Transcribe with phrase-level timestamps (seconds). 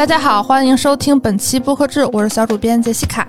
[0.00, 3.28] 大家好，欢迎收听本期播客志，我是小主编杰西卡。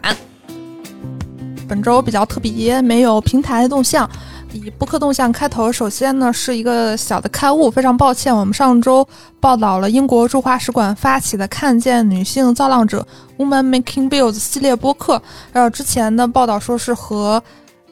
[1.68, 4.10] 本周比较特别，没有平台动向，
[4.54, 5.70] 以播客动向开头。
[5.70, 9.06] 首先呢，是一个小的刊物，非常抱歉，我们上周
[9.42, 13.06] 报道了英国驻华使馆发起的“看见女性造浪者
[13.38, 17.44] ”（Woman Making Bills） 系列播客，还有之前的报道说是和。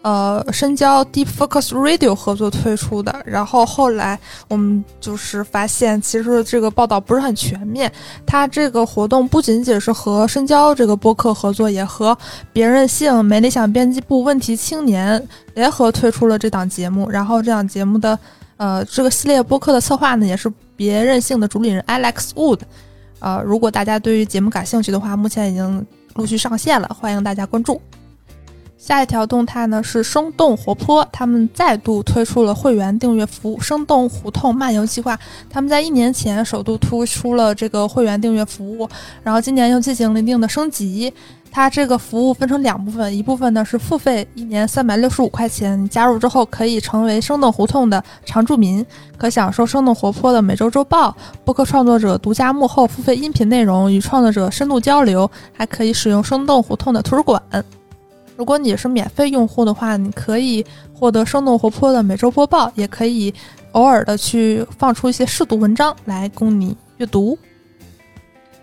[0.01, 7.91] 呃，深交 Deep Focus Radio 合作推出的，然后后来我们就是发现，其实这个报道不是很全面。
[8.25, 12.17] 它这个活动不仅仅是和深交这个播客合作，也和
[12.53, 15.21] 别任性、美理想编辑部、问题青年
[15.53, 17.09] 联合推出了这档节目。
[17.09, 18.17] 然后这档节目的
[18.55, 22.61] 呃这个系列播客的策划呢，也是别任性的主理人 Alex Wood。
[23.19, 27.81] 呃，如果大家对于节目感兴趣的话，目前已经陆续上线了，欢迎大家关注。
[28.79, 35.19] 下一条动态呢是生动活泼，他们再度推出了会员订阅服务“生动胡同漫游计划”。
[35.51, 38.89] 他们在一年前首度推出了这个会员订阅服务，
[39.21, 41.13] 然后今年又进行了一定的升级。
[41.51, 48.85] 它这个服务分成两部分，一部分呢是付费，一年三百六十五块钱，加入之后可以成为生动胡同的常住民，
[49.17, 57.41] 可享受生动活泼的每周周报、播客创作者独家幕后付费音频内容与创作者深度交流，还可以使用生动胡同的图书馆。
[58.39, 63.33] 如果你是免费用户的话，你可以获得生动活泼的每周播报，也可以
[63.73, 67.37] 偶尔的去放出一些试读文章来供你阅读。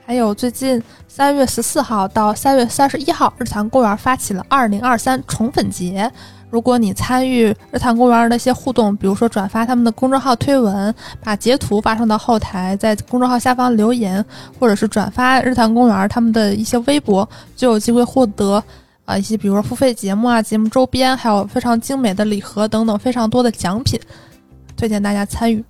[0.07, 6.11] 还有最近三月十四号到三月三十一号，日坛公园发起了二零二三宠粉节。
[6.49, 14.25] 如果你参与日坛公园的一些互动，比如说转发他们的公众号推文，把截图发送到后台，在公众号下方留言，
[14.59, 18.65] 或者是转发日坛公园他们的一些微博，就有机会获得。
[19.07, 23.99] 啊，一些比如说付费节目啊、节目周边，还有非常精美的礼盒等等，非常多的奖品，
[24.77, 25.65] 推荐大家参与。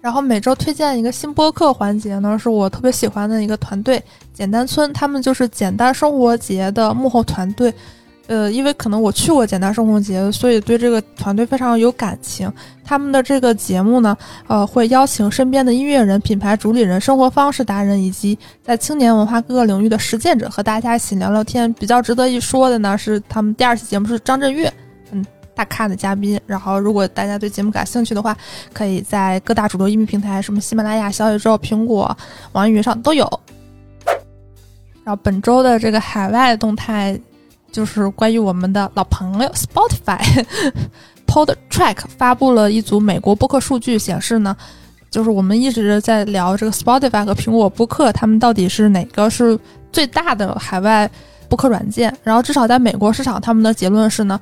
[0.00, 4.02] 然后每周推荐一个新播客环节呢，是我特别喜欢的一个团队——
[4.32, 7.72] 简单村，他们就是简单生活节的幕后团队。
[8.30, 12.48] 呃，因为可能我去过简单生活节，所以对这个团队非常有感情。
[12.84, 21.72] 他们的这个节目呢，呃，会邀请身边的音乐人、品牌主理人、生活方式达人以及在青年文化各个领域的实践者，和大家一起聊聊天。
[21.72, 24.72] 比较值得一说的呢，是他们第二期节目是张震岳，
[25.10, 26.40] 嗯，大咖的嘉宾。
[26.46, 28.36] 然后，如果大家对节目感兴趣的话，
[28.72, 32.16] 可以在各大主流音频平台，什么喜马拉雅、小宇宙、苹果、
[32.52, 33.28] 网易云上都有。
[35.02, 37.20] 然后本周的这个海外动态。
[37.72, 44.54] 就是关于我们的老朋友 Spotify，Podtrack 发布了一组美国播客数据，显示呢，
[45.10, 49.58] 就是我们一直在聊这个 Spotify 和苹果播客，他们到底是哪个是
[49.92, 51.10] 最大的海外
[51.48, 52.14] 播客软件？
[52.22, 54.40] 然后至少在美国市场，他们的结论是呢，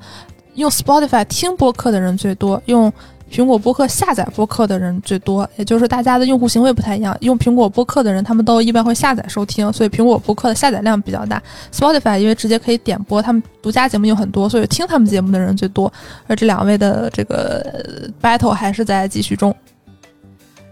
[0.54, 2.92] 用 Spotify 听播客的人最多，用。
[3.30, 7.16] 苹果播客下载播客的人最多，也就是大家的用户行为不太一样。
[7.20, 11.40] 用苹果播客的人，他们都一般会下载收听，所以苹果播客的下载量比较大。
[11.70, 15.92] Spotify 因为直接可以点播，他们独家节目有很多，所以听他们节目的人最多。
[16.26, 19.54] 而这两位的这个 battle 还是在继续中。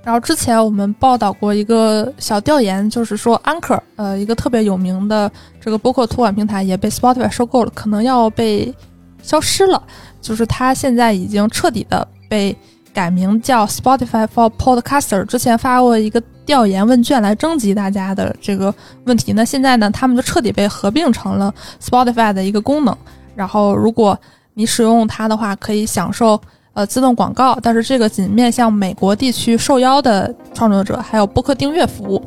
[0.03, 5.31] 然后之前我们报道过一个小调研，就是说 Anchor，呃，一个特别有名的
[5.61, 8.75] 这个播客托管平台也被 Spotify 收购了，可能要被
[9.23, 9.83] 消失了。
[10.23, 12.09] 就是它现在已经彻底的。
[12.29, 12.57] 被
[12.93, 19.33] 改名叫 Spotify for Podcaster，之前发过一个调研问卷来征集大家的这个问题。
[19.33, 22.97] 那现在呢，他们就彻底被合并成了 Spotify 的一个功能。
[23.35, 24.19] 然后，如果
[24.55, 26.41] 你使用它的话，可以享受
[26.73, 32.23] 呃自动广告，但是这个仅面向美国地区受邀的创作者，还有播客订阅服务。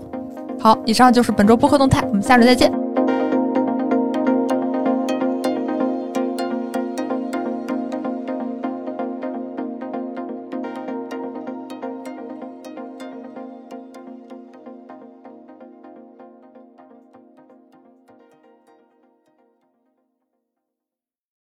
[0.59, 2.88] 好，以上就是本周播客动态，我们下周再见。